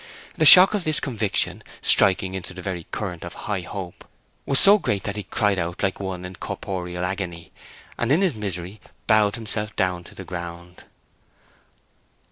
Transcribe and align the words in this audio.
The 0.35 0.47
shock 0.47 0.73
of 0.73 0.83
this 0.83 0.99
conviction, 0.99 1.61
striking 1.83 2.33
into 2.33 2.55
the 2.55 2.61
very 2.63 2.87
current 2.89 3.23
of 3.23 3.35
high 3.45 3.61
hope, 3.61 4.03
was 4.47 4.59
so 4.59 4.79
great 4.79 5.03
that 5.03 5.15
he 5.15 5.21
cried 5.21 5.59
out 5.59 5.83
like 5.83 5.99
one 5.99 6.25
in 6.25 6.37
corporal 6.37 7.05
agony, 7.05 7.51
and 7.99 8.11
in 8.11 8.21
his 8.23 8.33
misery 8.33 8.81
bowed 9.05 9.35
himself 9.35 9.75
down 9.75 10.03
to 10.05 10.15
the 10.15 10.25
ground. 10.25 10.85